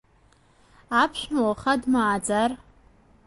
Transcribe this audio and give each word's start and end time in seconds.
Аԥшәма 1.01 1.41
уаха 1.47 1.73
дмааӡар? 1.81 2.51